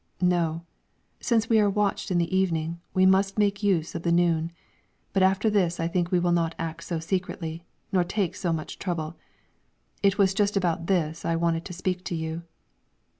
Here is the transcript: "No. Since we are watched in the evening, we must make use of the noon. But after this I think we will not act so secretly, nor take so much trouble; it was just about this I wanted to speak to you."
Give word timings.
"No. 0.19 0.63
Since 1.19 1.47
we 1.47 1.59
are 1.59 1.69
watched 1.69 2.09
in 2.09 2.17
the 2.17 2.35
evening, 2.35 2.79
we 2.91 3.05
must 3.05 3.37
make 3.37 3.61
use 3.61 3.93
of 3.93 4.01
the 4.01 4.11
noon. 4.11 4.51
But 5.13 5.21
after 5.21 5.47
this 5.47 5.79
I 5.79 5.87
think 5.87 6.09
we 6.09 6.17
will 6.17 6.31
not 6.31 6.55
act 6.57 6.85
so 6.85 6.97
secretly, 6.97 7.67
nor 7.91 8.03
take 8.03 8.35
so 8.35 8.51
much 8.51 8.79
trouble; 8.79 9.15
it 10.01 10.17
was 10.17 10.33
just 10.33 10.57
about 10.57 10.87
this 10.87 11.23
I 11.23 11.35
wanted 11.35 11.65
to 11.65 11.73
speak 11.73 12.03
to 12.05 12.15
you." 12.15 12.41